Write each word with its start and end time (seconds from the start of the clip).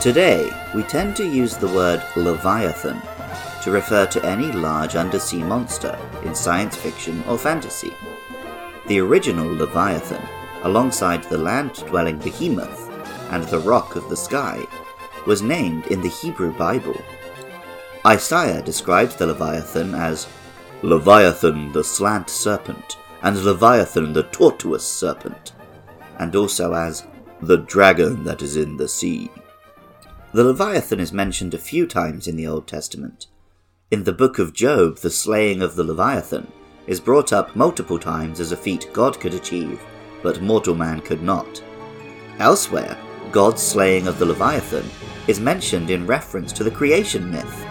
Today, 0.00 0.50
we 0.74 0.82
tend 0.84 1.14
to 1.16 1.28
use 1.28 1.58
the 1.58 1.68
word 1.68 2.02
Leviathan 2.16 3.02
to 3.62 3.70
refer 3.70 4.06
to 4.06 4.24
any 4.24 4.50
large 4.50 4.96
undersea 4.96 5.42
monster 5.42 5.98
in 6.24 6.34
science 6.34 6.74
fiction 6.74 7.22
or 7.28 7.36
fantasy. 7.36 7.92
The 8.86 8.98
original 9.00 9.46
Leviathan, 9.46 10.26
alongside 10.62 11.24
the 11.24 11.36
land 11.36 11.74
dwelling 11.74 12.18
behemoth 12.18 12.88
and 13.30 13.44
the 13.44 13.58
rock 13.58 13.94
of 13.94 14.08
the 14.08 14.16
sky, 14.16 14.64
was 15.26 15.42
named 15.42 15.86
in 15.88 16.00
the 16.00 16.08
Hebrew 16.08 16.54
Bible. 16.54 16.98
Isaiah 18.06 18.62
describes 18.62 19.16
the 19.16 19.26
Leviathan 19.26 19.94
as 19.94 20.26
Leviathan 20.80 21.72
the 21.72 21.84
slant 21.84 22.30
serpent, 22.30 22.96
and 23.20 23.36
Leviathan 23.44 24.14
the 24.14 24.22
tortuous 24.22 24.82
serpent, 24.82 25.52
and 26.18 26.34
also 26.34 26.72
as 26.72 27.06
the 27.42 27.58
dragon 27.58 28.24
that 28.24 28.40
is 28.40 28.56
in 28.56 28.78
the 28.78 28.88
sea. 28.88 29.30
The 30.32 30.44
Leviathan 30.44 31.00
is 31.00 31.12
mentioned 31.12 31.54
a 31.54 31.58
few 31.58 31.88
times 31.88 32.28
in 32.28 32.36
the 32.36 32.46
Old 32.46 32.68
Testament. 32.68 33.26
In 33.90 34.04
the 34.04 34.12
book 34.12 34.38
of 34.38 34.52
Job, 34.52 34.98
the 34.98 35.10
slaying 35.10 35.60
of 35.60 35.74
the 35.74 35.82
Leviathan 35.82 36.46
is 36.86 37.00
brought 37.00 37.32
up 37.32 37.56
multiple 37.56 37.98
times 37.98 38.38
as 38.38 38.52
a 38.52 38.56
feat 38.56 38.88
God 38.92 39.18
could 39.18 39.34
achieve, 39.34 39.80
but 40.22 40.40
mortal 40.40 40.76
man 40.76 41.00
could 41.00 41.20
not. 41.20 41.60
Elsewhere, 42.38 42.96
God's 43.32 43.60
slaying 43.60 44.06
of 44.06 44.20
the 44.20 44.24
Leviathan 44.24 44.88
is 45.26 45.40
mentioned 45.40 45.90
in 45.90 46.06
reference 46.06 46.52
to 46.52 46.62
the 46.62 46.70
creation 46.70 47.28
myth. 47.28 47.66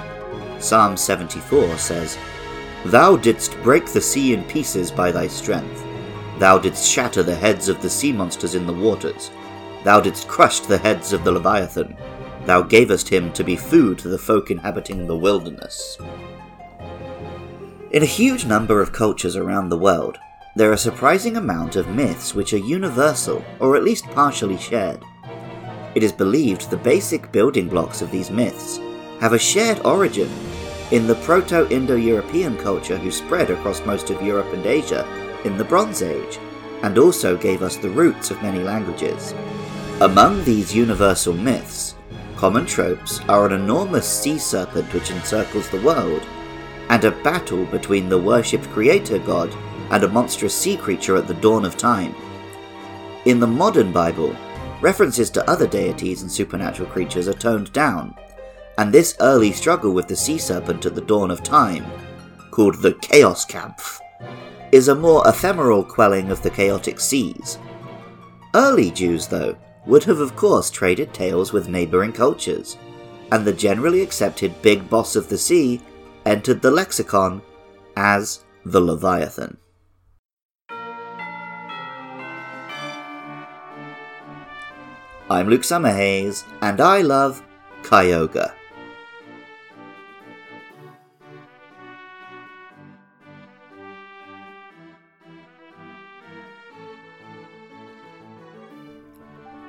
Psalm 0.60 0.98
74 0.98 1.78
says, 1.78 2.18
Thou 2.88 3.16
didst 3.16 3.56
break 3.64 3.86
the 3.86 4.02
sea 4.02 4.34
in 4.34 4.44
pieces 4.44 4.92
by 4.92 5.14
thy 5.14 5.28
strength. 5.28 5.82
Thou 6.40 6.58
didst 6.58 6.86
shatter 6.86 7.24
the 7.24 7.36
heads 7.36 7.70
of 7.70 7.82
the 7.82 7.90
sea 7.90 8.12
monsters 8.12 8.54
in 8.54 8.68
the 8.68 8.74
waters. 8.74 9.32
Thou 9.86 10.02
didst 10.02 10.28
crush 10.28 10.60
the 10.60 10.78
heads 10.78 11.14
of 11.14 11.24
the 11.24 11.32
Leviathan. 11.32 11.96
Thou 12.50 12.64
gavest 12.64 13.08
him 13.10 13.32
to 13.34 13.44
be 13.44 13.56
food 13.56 14.00
to 14.00 14.08
the 14.08 14.18
folk 14.18 14.50
inhabiting 14.50 15.06
the 15.06 15.16
wilderness. 15.16 16.00
In 17.92 18.02
a 18.02 18.08
huge 18.08 18.44
number 18.48 18.82
of 18.82 18.92
cultures 18.92 19.36
around 19.36 19.70
the 19.70 19.78
world, 19.78 20.18
there 20.56 20.72
are 20.72 20.74
a 20.74 20.88
surprising 20.90 21.38
amount 21.38 21.76
of 21.76 21.90
myths 21.90 22.34
which 22.34 22.52
are 22.54 22.58
universal 22.58 23.46
or 23.60 23.76
at 23.76 23.84
least 23.84 24.06
partially 24.06 24.58
shared. 24.58 25.06
It 25.94 26.02
is 26.02 26.12
believed 26.12 26.72
the 26.72 26.78
basic 26.78 27.32
building 27.32 27.70
blocks 27.70 28.02
of 28.02 28.10
these 28.10 28.32
myths 28.32 28.80
have 29.20 29.34
a 29.34 29.38
shared 29.38 29.86
origin 29.86 30.32
in 30.90 31.06
the 31.06 31.22
Proto 31.24 31.70
Indo 31.70 31.98
European 31.98 32.58
culture 32.58 32.98
who 32.98 33.12
spread 33.12 33.52
across 33.52 33.86
most 33.86 34.10
of 34.10 34.24
Europe 34.24 34.52
and 34.54 34.66
Asia 34.66 35.06
in 35.46 35.56
the 35.56 35.66
Bronze 35.66 36.02
Age, 36.02 36.40
and 36.82 36.98
also 36.98 37.38
gave 37.38 37.62
us 37.62 37.76
the 37.76 37.92
roots 37.92 38.32
of 38.32 38.42
many 38.42 38.64
languages. 38.64 39.36
Among 40.02 40.44
these 40.46 40.76
universal 40.76 41.36
myths, 41.36 41.94
Common 42.40 42.66
tropes 42.66 43.20
are 43.28 43.46
an 43.46 43.52
enormous 43.52 44.08
sea 44.08 44.38
serpent 44.38 44.94
which 44.94 45.12
encircles 45.12 45.68
the 45.68 45.82
world, 45.82 46.26
and 46.88 47.04
a 47.04 47.12
battle 47.12 47.66
between 47.66 48.08
the 48.08 48.18
worshipped 48.18 48.64
creator 48.70 49.20
god 49.20 49.54
and 49.92 50.06
a 50.06 50.08
monstrous 50.08 50.56
sea 50.56 50.78
creature 50.78 51.18
at 51.18 51.28
the 51.28 51.34
dawn 51.34 51.66
of 51.66 51.76
time. 51.76 52.16
In 53.26 53.42
the 53.42 53.46
modern 53.46 53.92
Bible, 53.92 54.34
references 54.80 55.30
to 55.32 55.50
other 55.50 55.68
deities 55.68 56.22
and 56.22 56.32
supernatural 56.32 56.90
creatures 56.90 57.28
are 57.28 57.34
toned 57.34 57.74
down, 57.74 58.16
and 58.78 58.94
this 58.94 59.18
early 59.20 59.52
struggle 59.52 59.92
with 59.92 60.08
the 60.08 60.16
sea 60.16 60.38
serpent 60.38 60.86
at 60.86 60.96
the 60.96 61.02
dawn 61.02 61.32
of 61.32 61.44
time, 61.44 61.86
called 62.52 62.82
the 62.82 62.94
Chaos 63.02 63.44
Kampf, 63.44 64.00
is 64.72 64.88
a 64.88 64.96
more 64.96 65.28
ephemeral 65.28 65.84
quelling 65.84 66.32
of 66.32 66.42
the 66.42 66.50
chaotic 66.50 67.02
seas. 67.02 67.60
Early 68.56 68.92
Jews, 68.92 69.28
though, 69.28 69.58
would 69.86 70.04
have 70.04 70.20
of 70.20 70.36
course 70.36 70.70
traded 70.70 71.14
tales 71.14 71.54
with 71.54 71.70
neighbouring 71.70 72.12
cultures, 72.12 72.78
and 73.32 73.46
the 73.46 73.54
generally 73.54 74.02
accepted 74.02 74.62
big 74.62 74.90
boss 74.90 75.16
of 75.16 75.30
the 75.30 75.38
sea 75.38 75.82
entered 76.26 76.62
the 76.62 76.72
lexicon 76.72 77.42
as 77.96 78.44
the 78.66 78.80
Leviathan. 78.80 79.58
I'm 85.30 85.48
Luke 85.48 85.62
Summerhays, 85.62 86.44
and 86.62 86.82
I 86.82 87.02
love 87.02 87.44
Kyogre. 87.84 88.59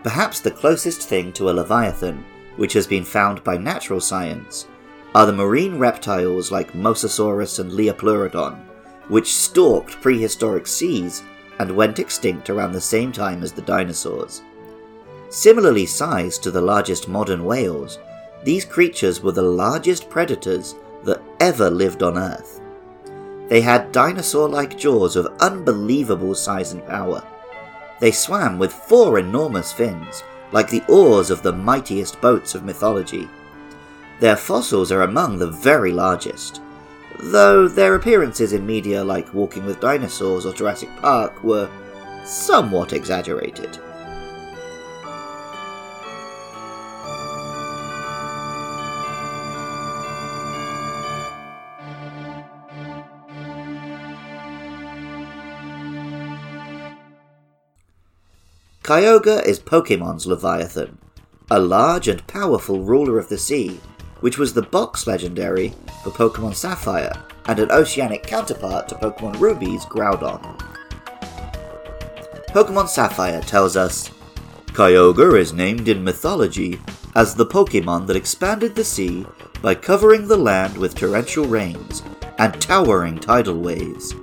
Perhaps 0.02 0.40
the 0.40 0.50
closest 0.50 1.02
thing 1.02 1.32
to 1.34 1.50
a 1.50 1.52
leviathan 1.52 2.24
which 2.56 2.72
has 2.72 2.86
been 2.86 3.04
found 3.04 3.44
by 3.44 3.56
natural 3.56 4.00
science 4.00 4.66
are 5.14 5.26
the 5.26 5.32
marine 5.32 5.78
reptiles 5.78 6.50
like 6.50 6.72
Mosasaurus 6.72 7.58
and 7.58 7.70
Liopleurodon, 7.72 8.58
which 9.08 9.34
stalked 9.34 10.00
prehistoric 10.00 10.66
seas 10.66 11.22
and 11.58 11.74
went 11.74 11.98
extinct 11.98 12.48
around 12.48 12.72
the 12.72 12.80
same 12.80 13.12
time 13.12 13.42
as 13.42 13.52
the 13.52 13.62
dinosaurs. 13.62 14.42
Similarly 15.28 15.86
sized 15.86 16.42
to 16.42 16.50
the 16.50 16.60
largest 16.60 17.08
modern 17.08 17.44
whales, 17.44 17.98
these 18.42 18.64
creatures 18.64 19.20
were 19.22 19.32
the 19.32 19.42
largest 19.42 20.08
predators 20.08 20.74
that 21.04 21.22
ever 21.40 21.68
lived 21.68 22.02
on 22.02 22.16
Earth. 22.16 22.60
They 23.48 23.60
had 23.60 23.92
dinosaur 23.92 24.48
like 24.48 24.78
jaws 24.78 25.16
of 25.16 25.34
unbelievable 25.40 26.34
size 26.34 26.72
and 26.72 26.86
power, 26.86 27.22
they 28.00 28.10
swam 28.10 28.58
with 28.58 28.72
four 28.72 29.18
enormous 29.18 29.72
fins, 29.72 30.24
like 30.52 30.68
the 30.68 30.82
oars 30.88 31.30
of 31.30 31.42
the 31.42 31.52
mightiest 31.52 32.20
boats 32.20 32.54
of 32.54 32.64
mythology. 32.64 33.28
Their 34.18 34.36
fossils 34.36 34.90
are 34.90 35.02
among 35.02 35.38
the 35.38 35.50
very 35.50 35.92
largest, 35.92 36.60
though 37.18 37.68
their 37.68 37.94
appearances 37.94 38.52
in 38.52 38.66
media 38.66 39.04
like 39.04 39.32
Walking 39.32 39.64
with 39.64 39.80
Dinosaurs 39.80 40.46
or 40.46 40.52
Jurassic 40.52 40.90
Park 40.96 41.44
were 41.44 41.70
somewhat 42.24 42.92
exaggerated. 42.92 43.78
Kyogre 58.82 59.44
is 59.44 59.60
Pokemon's 59.60 60.26
Leviathan, 60.26 60.96
a 61.50 61.60
large 61.60 62.08
and 62.08 62.26
powerful 62.26 62.80
ruler 62.80 63.18
of 63.18 63.28
the 63.28 63.36
sea, 63.36 63.78
which 64.20 64.38
was 64.38 64.54
the 64.54 64.62
box 64.62 65.06
legendary 65.06 65.74
for 66.02 66.10
Pokemon 66.10 66.54
Sapphire 66.54 67.12
and 67.44 67.58
an 67.58 67.70
oceanic 67.70 68.22
counterpart 68.22 68.88
to 68.88 68.94
Pokemon 68.94 69.38
Ruby's 69.38 69.84
Groudon. 69.84 70.58
Pokemon 72.48 72.88
Sapphire 72.88 73.42
tells 73.42 73.76
us 73.76 74.10
Kyogre 74.68 75.38
is 75.38 75.52
named 75.52 75.86
in 75.86 76.02
mythology 76.02 76.80
as 77.14 77.34
the 77.34 77.46
Pokemon 77.46 78.06
that 78.06 78.16
expanded 78.16 78.74
the 78.74 78.84
sea 78.84 79.26
by 79.60 79.74
covering 79.74 80.26
the 80.26 80.38
land 80.38 80.76
with 80.76 80.94
torrential 80.94 81.44
rains 81.44 82.02
and 82.38 82.58
towering 82.60 83.18
tidal 83.18 83.60
waves. 83.60 84.14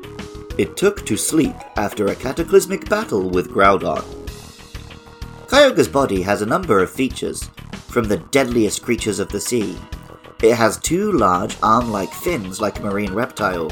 It 0.57 0.75
took 0.75 1.05
to 1.05 1.15
sleep 1.15 1.55
after 1.75 2.07
a 2.07 2.15
cataclysmic 2.15 2.89
battle 2.89 3.29
with 3.29 3.51
Groudon. 3.51 4.16
Kyogre's 5.57 5.87
body 5.87 6.21
has 6.21 6.43
a 6.43 6.45
number 6.45 6.83
of 6.83 6.91
features, 6.91 7.49
from 7.87 8.03
the 8.03 8.23
deadliest 8.29 8.83
creatures 8.83 9.17
of 9.17 9.29
the 9.29 9.39
sea. 9.39 9.75
It 10.43 10.53
has 10.53 10.77
two 10.77 11.13
large 11.13 11.57
arm 11.63 11.91
like 11.91 12.13
fins 12.13 12.61
like 12.61 12.77
a 12.77 12.83
marine 12.83 13.11
reptile, 13.11 13.71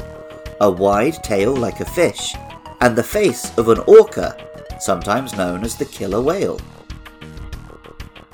a 0.60 0.68
wide 0.68 1.22
tail 1.22 1.54
like 1.54 1.78
a 1.78 1.84
fish, 1.84 2.34
and 2.80 2.96
the 2.96 3.04
face 3.04 3.56
of 3.56 3.68
an 3.68 3.78
orca, 3.86 4.36
sometimes 4.80 5.36
known 5.36 5.62
as 5.62 5.76
the 5.76 5.84
killer 5.84 6.20
whale. 6.20 6.60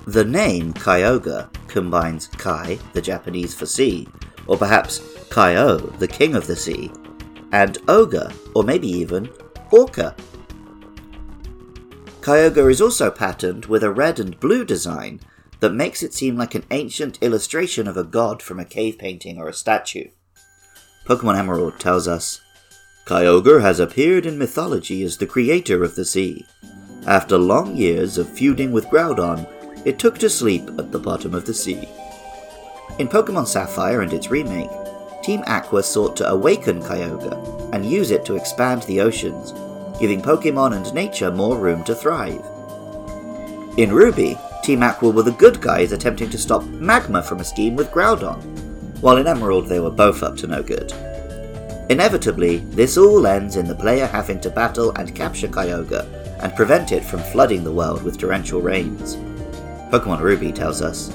The 0.06 0.24
name 0.24 0.72
Kyogre 0.72 1.50
combines 1.68 2.28
Kai, 2.28 2.78
the 2.94 3.02
Japanese 3.02 3.54
for 3.54 3.66
sea, 3.66 4.08
or 4.46 4.56
perhaps 4.56 5.00
Kaio, 5.28 5.98
the 5.98 6.08
king 6.08 6.36
of 6.36 6.46
the 6.46 6.56
sea, 6.56 6.90
and 7.52 7.76
Ogre, 7.88 8.32
or 8.54 8.64
maybe 8.64 8.88
even 8.88 9.28
Orca, 9.70 10.16
Kyogre 12.22 12.70
is 12.70 12.80
also 12.80 13.10
patterned 13.10 13.66
with 13.66 13.82
a 13.82 13.90
red 13.90 14.20
and 14.20 14.38
blue 14.38 14.64
design 14.64 15.18
that 15.58 15.74
makes 15.74 16.04
it 16.04 16.14
seem 16.14 16.36
like 16.36 16.54
an 16.54 16.64
ancient 16.70 17.20
illustration 17.20 17.88
of 17.88 17.96
a 17.96 18.04
god 18.04 18.40
from 18.40 18.60
a 18.60 18.64
cave 18.64 18.96
painting 18.96 19.38
or 19.38 19.48
a 19.48 19.52
statue. 19.52 20.08
Pokemon 21.04 21.36
Emerald 21.36 21.80
tells 21.80 22.06
us 22.06 22.40
Kyogre 23.06 23.60
has 23.60 23.80
appeared 23.80 24.24
in 24.24 24.38
mythology 24.38 25.02
as 25.02 25.16
the 25.16 25.26
creator 25.26 25.82
of 25.82 25.96
the 25.96 26.04
sea. 26.04 26.46
After 27.08 27.36
long 27.36 27.74
years 27.74 28.18
of 28.18 28.30
feuding 28.30 28.70
with 28.70 28.86
Groudon, 28.86 29.48
it 29.84 29.98
took 29.98 30.16
to 30.18 30.30
sleep 30.30 30.68
at 30.78 30.92
the 30.92 31.00
bottom 31.00 31.34
of 31.34 31.44
the 31.44 31.54
sea. 31.54 31.88
In 33.00 33.08
Pokemon 33.08 33.48
Sapphire 33.48 34.02
and 34.02 34.12
its 34.12 34.30
remake, 34.30 34.70
Team 35.24 35.42
Aqua 35.48 35.82
sought 35.82 36.16
to 36.18 36.30
awaken 36.30 36.80
Kyogre 36.82 37.74
and 37.74 37.84
use 37.84 38.12
it 38.12 38.24
to 38.26 38.36
expand 38.36 38.84
the 38.84 39.00
oceans 39.00 39.52
giving 40.00 40.20
Pokemon 40.20 40.76
and 40.76 40.94
nature 40.94 41.30
more 41.30 41.56
room 41.56 41.84
to 41.84 41.94
thrive. 41.94 42.44
In 43.76 43.92
Ruby, 43.92 44.36
Team 44.62 44.82
Aqua 44.82 45.10
were 45.10 45.22
the 45.22 45.32
good 45.32 45.60
guys 45.60 45.92
attempting 45.92 46.30
to 46.30 46.38
stop 46.38 46.64
Magma 46.64 47.22
from 47.22 47.40
a 47.40 47.44
scheme 47.44 47.74
with 47.74 47.90
Groudon, 47.90 48.40
while 49.00 49.16
in 49.16 49.26
Emerald 49.26 49.66
they 49.66 49.80
were 49.80 49.90
both 49.90 50.22
up 50.22 50.36
to 50.36 50.46
no 50.46 50.62
good. 50.62 50.92
Inevitably, 51.90 52.58
this 52.70 52.96
all 52.96 53.26
ends 53.26 53.56
in 53.56 53.66
the 53.66 53.74
player 53.74 54.06
having 54.06 54.40
to 54.40 54.50
battle 54.50 54.92
and 54.92 55.14
capture 55.14 55.48
Kyogre 55.48 56.06
and 56.42 56.54
prevent 56.54 56.92
it 56.92 57.04
from 57.04 57.20
flooding 57.20 57.64
the 57.64 57.72
world 57.72 58.02
with 58.02 58.18
torrential 58.18 58.60
rains. 58.60 59.16
Pokemon 59.90 60.20
Ruby 60.20 60.52
tells 60.52 60.80
us 60.80 61.14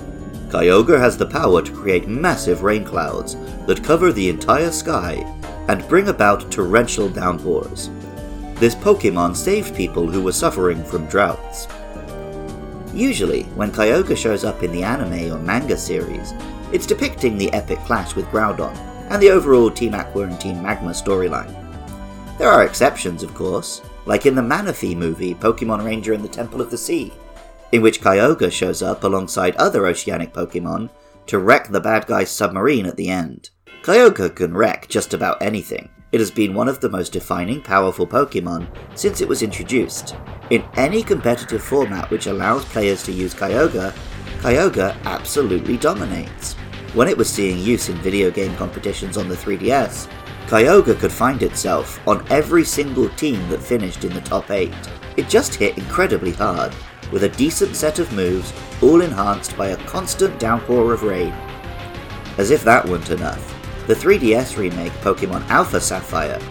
Kyogre 0.49 0.99
has 0.99 1.17
the 1.17 1.25
power 1.25 1.61
to 1.61 1.71
create 1.71 2.07
massive 2.07 2.63
rain 2.63 2.85
clouds 2.85 3.35
that 3.65 3.83
cover 3.83 4.11
the 4.11 4.29
entire 4.29 4.71
sky 4.71 5.15
and 5.67 5.87
bring 5.87 6.09
about 6.09 6.51
torrential 6.51 7.09
downpours. 7.09 7.89
This 8.59 8.73
Pokemon 8.73 9.35
saved 9.35 9.75
people 9.75 10.07
who 10.07 10.23
were 10.23 10.31
suffering 10.31 10.83
from 10.83 11.05
droughts. 11.05 11.67
Usually, 12.91 13.43
when 13.53 13.71
Kyogre 13.71 14.17
shows 14.17 14.43
up 14.43 14.63
in 14.63 14.71
the 14.71 14.83
anime 14.83 15.31
or 15.31 15.37
manga 15.37 15.77
series, 15.77 16.33
it's 16.71 16.87
depicting 16.87 17.37
the 17.37 17.53
epic 17.53 17.77
clash 17.85 18.15
with 18.15 18.25
Groudon 18.27 18.75
and 19.11 19.21
the 19.21 19.29
overall 19.29 19.69
Team 19.69 19.93
Aqua 19.93 20.23
and 20.23 20.41
Team 20.41 20.63
Magma 20.63 20.89
storyline. 20.89 21.53
There 22.39 22.49
are 22.49 22.65
exceptions, 22.65 23.21
of 23.21 23.35
course, 23.35 23.83
like 24.05 24.25
in 24.25 24.33
the 24.33 24.41
Manaphy 24.41 24.97
movie 24.97 25.35
Pokemon 25.35 25.85
Ranger 25.85 26.13
and 26.13 26.23
the 26.23 26.27
Temple 26.27 26.59
of 26.59 26.71
the 26.71 26.79
Sea, 26.79 27.13
in 27.71 27.83
which 27.83 28.01
Kyogre 28.01 28.51
shows 28.51 28.81
up 28.81 29.03
alongside 29.03 29.55
other 29.57 29.85
oceanic 29.85 30.33
Pokemon 30.33 30.89
to 31.27 31.37
wreck 31.37 31.69
the 31.69 31.79
bad 31.79 32.07
guy's 32.07 32.31
submarine 32.31 32.87
at 32.87 32.97
the 32.97 33.09
end. 33.09 33.51
Kyogre 33.83 34.35
can 34.35 34.57
wreck 34.57 34.87
just 34.87 35.13
about 35.13 35.41
anything, 35.43 35.89
it 36.11 36.19
has 36.19 36.31
been 36.31 36.53
one 36.53 36.69
of 36.69 36.79
the 36.79 36.89
most 36.89 37.11
defining 37.11 37.61
powerful 37.61 38.07
Pokemon 38.07 38.67
since 38.95 39.19
it 39.19 39.27
was 39.27 39.43
introduced. 39.43 40.15
In 40.49 40.63
any 40.75 41.03
competitive 41.03 41.61
format 41.61 42.09
which 42.09 42.27
allows 42.27 42.63
players 42.65 43.03
to 43.03 43.11
use 43.11 43.33
Kyogre, 43.33 43.93
Kyogre 44.39 44.95
absolutely 45.03 45.75
dominates. 45.77 46.53
When 46.93 47.09
it 47.09 47.17
was 47.17 47.29
seeing 47.29 47.59
use 47.59 47.89
in 47.89 47.97
video 47.97 48.31
game 48.31 48.55
competitions 48.55 49.17
on 49.17 49.27
the 49.27 49.35
3DS, 49.35 50.07
Kyogre 50.47 50.97
could 50.97 51.11
find 51.11 51.43
itself 51.43 51.99
on 52.07 52.25
every 52.29 52.63
single 52.63 53.09
team 53.09 53.49
that 53.49 53.61
finished 53.61 54.05
in 54.05 54.13
the 54.13 54.21
top 54.21 54.49
8. 54.49 54.73
It 55.17 55.27
just 55.27 55.55
hit 55.55 55.77
incredibly 55.77 56.31
hard, 56.31 56.73
with 57.11 57.23
a 57.23 57.29
decent 57.29 57.75
set 57.75 57.99
of 57.99 58.13
moves, 58.13 58.53
all 58.81 59.01
enhanced 59.01 59.57
by 59.57 59.69
a 59.69 59.77
constant 59.85 60.39
downpour 60.39 60.93
of 60.93 61.03
rain. 61.03 61.33
As 62.37 62.51
if 62.51 62.63
that 62.63 62.87
weren't 62.87 63.09
enough, 63.09 63.56
the 63.87 63.93
3DS 63.93 64.57
remake 64.57 64.91
Pokemon 64.95 65.47
Alpha 65.47 65.79
Sapphire 65.79 66.41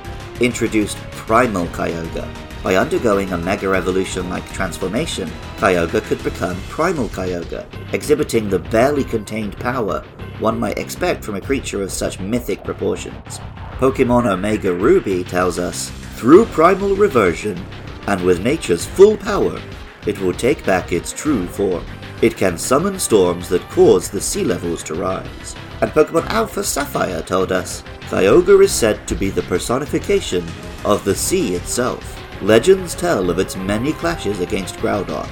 introduced 0.41 0.97
Primal 1.11 1.67
Kyogre. 1.67 2.27
By 2.63 2.77
undergoing 2.77 3.31
a 3.33 3.37
Mega 3.37 3.75
Evolution 3.75 4.31
like 4.31 4.51
transformation, 4.55 5.31
Kyogre 5.59 6.03
could 6.03 6.25
become 6.25 6.57
Primal 6.71 7.11
Kyogre, 7.11 7.67
exhibiting 7.93 8.49
the 8.49 8.59
barely 8.59 9.05
contained 9.05 9.55
power 9.59 10.03
one 10.39 10.59
might 10.59 10.79
expect 10.79 11.23
from 11.23 11.35
a 11.35 11.41
creature 11.41 11.83
of 11.83 11.93
such 11.93 12.21
mythic 12.21 12.65
proportions. 12.65 13.39
Pokemon 13.73 14.27
Omega 14.27 14.73
Ruby 14.73 15.23
tells 15.23 15.59
us 15.59 15.91
through 16.17 16.47
primal 16.47 16.97
reversion, 16.97 17.63
and 18.07 18.25
with 18.25 18.43
nature's 18.43 18.87
full 18.87 19.19
power, 19.19 19.61
it 20.07 20.19
will 20.21 20.33
take 20.33 20.65
back 20.65 20.91
its 20.91 21.13
true 21.13 21.47
form. 21.47 21.85
It 22.23 22.39
can 22.39 22.57
summon 22.57 22.99
storms 22.99 23.51
that 23.51 23.69
cause 23.69 24.09
the 24.09 24.23
sea 24.23 24.45
levels 24.45 24.83
to 24.85 24.95
rise 24.95 25.55
and 25.81 25.91
Pokemon 25.91 26.27
Alpha 26.29 26.65
Sapphire 26.65 27.23
told 27.23 27.53
us 27.53 27.83
Kyogre 28.09 28.65
is 28.65 28.73
said 28.73 29.07
to 29.09 29.15
be 29.15 29.31
the 29.31 29.43
personification 29.43 30.45
of 30.85 31.05
the 31.05 31.15
sea 31.15 31.55
itself. 31.55 32.13
Legends 32.43 32.95
tell 32.95 33.31
of 33.31 33.39
its 33.39 33.57
many 33.57 33.93
clashes 33.93 34.41
against 34.41 34.77
Groudon, 34.77 35.29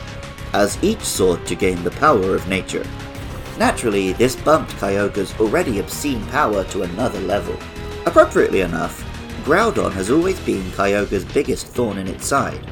as 0.53 0.83
each 0.83 1.01
sought 1.01 1.45
to 1.47 1.55
gain 1.55 1.83
the 1.83 1.91
power 1.93 2.35
of 2.35 2.49
nature. 2.49 2.87
Naturally, 3.59 4.13
this 4.15 4.37
bumped 4.37 4.73
Kyogre's 4.73 5.39
already 5.39 5.79
obscene 5.79 6.25
power 6.27 6.65
to 6.65 6.83
another 6.83 7.21
level. 7.21 7.57
Appropriately 8.07 8.61
enough, 8.61 9.03
Groudon 9.45 9.93
has 9.93 10.11
always 10.11 10.41
been 10.41 10.65
Kyogre's 10.73 11.25
biggest 11.25 11.67
thorn 11.67 11.99
in 11.99 12.09
its 12.09 12.27
side, 12.27 12.67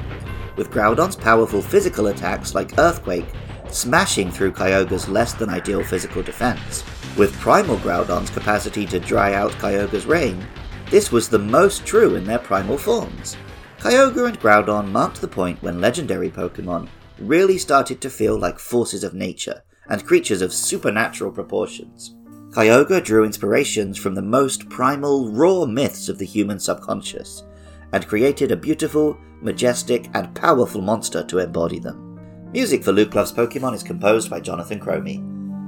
with 0.56 0.70
Groudon's 0.70 1.16
powerful 1.16 1.62
physical 1.62 2.08
attacks 2.08 2.54
like 2.54 2.78
Earthquake 2.78 3.26
smashing 3.72 4.30
through 4.30 4.52
Kyogre's 4.52 5.08
less 5.08 5.34
than 5.34 5.50
ideal 5.50 5.82
physical 5.82 6.22
defense. 6.22 6.84
With 7.16 7.38
Primal 7.40 7.76
Groudon's 7.78 8.30
capacity 8.30 8.86
to 8.86 9.00
dry 9.00 9.34
out 9.34 9.52
Kyogre's 9.52 10.06
rain, 10.06 10.46
this 10.90 11.10
was 11.10 11.28
the 11.28 11.38
most 11.38 11.86
true 11.86 12.16
in 12.16 12.24
their 12.24 12.38
primal 12.38 12.76
forms. 12.76 13.36
Kyogre 13.78 14.28
and 14.28 14.38
Groudon 14.40 14.90
marked 14.90 15.20
the 15.20 15.28
point 15.28 15.62
when 15.62 15.80
legendary 15.80 16.30
Pokemon 16.30 16.88
really 17.18 17.58
started 17.58 18.00
to 18.00 18.10
feel 18.10 18.38
like 18.38 18.58
forces 18.58 19.02
of 19.02 19.14
nature 19.14 19.62
and 19.88 20.06
creatures 20.06 20.42
of 20.42 20.52
supernatural 20.52 21.32
proportions. 21.32 22.14
Kyogre 22.50 23.02
drew 23.02 23.24
inspirations 23.24 23.96
from 23.96 24.14
the 24.14 24.22
most 24.22 24.68
primal, 24.68 25.30
raw 25.32 25.64
myths 25.64 26.08
of 26.08 26.18
the 26.18 26.26
human 26.26 26.60
subconscious, 26.60 27.44
and 27.92 28.06
created 28.06 28.52
a 28.52 28.56
beautiful, 28.56 29.18
majestic, 29.40 30.08
and 30.14 30.34
powerful 30.34 30.82
monster 30.82 31.22
to 31.24 31.38
embody 31.38 31.78
them. 31.78 32.11
Music 32.52 32.84
for 32.84 32.92
Luke 32.92 33.14
Loves 33.14 33.32
Pokemon 33.32 33.74
is 33.74 33.82
composed 33.82 34.28
by 34.28 34.38
Jonathan 34.38 34.78
Cromie. 34.78 35.24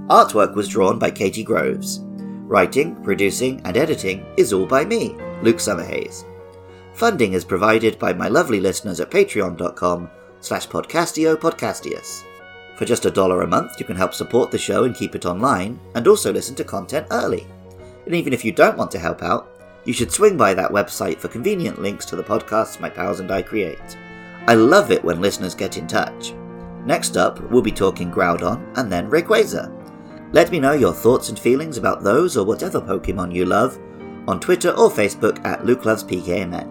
Artwork 0.08 0.54
was 0.54 0.68
drawn 0.68 0.98
by 0.98 1.10
Katie 1.10 1.42
Groves. 1.42 2.00
Writing, 2.02 2.94
producing, 3.02 3.62
and 3.64 3.78
editing 3.78 4.26
is 4.36 4.52
all 4.52 4.66
by 4.66 4.84
me, 4.84 5.16
Luke 5.40 5.56
Summerhays. 5.56 6.24
Funding 6.92 7.32
is 7.32 7.42
provided 7.42 7.98
by 7.98 8.12
my 8.12 8.28
lovely 8.28 8.60
listeners 8.60 9.00
at 9.00 9.10
patreon.com 9.10 10.10
slash 10.40 10.68
podcastio 10.68 11.36
podcastius. 11.36 12.22
For 12.76 12.84
just 12.84 13.06
a 13.06 13.10
dollar 13.10 13.40
a 13.40 13.46
month, 13.46 13.80
you 13.80 13.86
can 13.86 13.96
help 13.96 14.12
support 14.12 14.50
the 14.50 14.58
show 14.58 14.84
and 14.84 14.94
keep 14.94 15.14
it 15.14 15.24
online, 15.24 15.80
and 15.94 16.06
also 16.06 16.34
listen 16.34 16.54
to 16.56 16.64
content 16.64 17.06
early. 17.12 17.46
And 18.04 18.14
even 18.14 18.34
if 18.34 18.44
you 18.44 18.52
don't 18.52 18.76
want 18.76 18.90
to 18.90 18.98
help 18.98 19.22
out, 19.22 19.58
you 19.86 19.94
should 19.94 20.12
swing 20.12 20.36
by 20.36 20.52
that 20.52 20.70
website 20.70 21.18
for 21.18 21.28
convenient 21.28 21.80
links 21.80 22.04
to 22.06 22.16
the 22.16 22.22
podcasts 22.22 22.78
my 22.78 22.90
pals 22.90 23.20
and 23.20 23.30
I 23.30 23.40
create. 23.40 23.96
I 24.46 24.52
love 24.52 24.90
it 24.90 25.02
when 25.02 25.22
listeners 25.22 25.54
get 25.54 25.78
in 25.78 25.86
touch. 25.86 26.34
Next 26.84 27.16
up, 27.16 27.40
we'll 27.50 27.62
be 27.62 27.72
talking 27.72 28.10
Groudon 28.10 28.76
and 28.76 28.92
then 28.92 29.10
Rayquaza. 29.10 29.72
Let 30.32 30.50
me 30.50 30.58
know 30.58 30.72
your 30.72 30.92
thoughts 30.92 31.28
and 31.28 31.38
feelings 31.38 31.78
about 31.78 32.02
those 32.02 32.36
or 32.36 32.44
whatever 32.44 32.80
Pokemon 32.80 33.34
you 33.34 33.46
love 33.46 33.78
on 34.26 34.40
Twitter 34.40 34.70
or 34.70 34.90
Facebook 34.90 35.44
at 35.44 35.64
Luke 35.64 35.84
Loves 35.84 36.04
PKMN. 36.04 36.70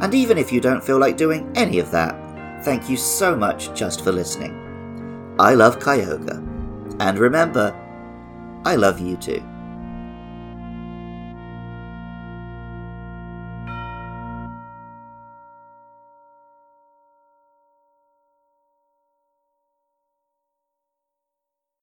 And 0.00 0.14
even 0.14 0.38
if 0.38 0.52
you 0.52 0.60
don't 0.60 0.84
feel 0.84 0.98
like 0.98 1.16
doing 1.16 1.50
any 1.54 1.78
of 1.78 1.90
that, 1.90 2.64
thank 2.64 2.88
you 2.88 2.96
so 2.96 3.36
much 3.36 3.74
just 3.74 4.02
for 4.04 4.12
listening. 4.12 5.34
I 5.38 5.54
love 5.54 5.78
Kyogre. 5.78 6.46
And 7.00 7.18
remember, 7.18 7.74
I 8.64 8.76
love 8.76 9.00
you 9.00 9.16
too. 9.16 9.42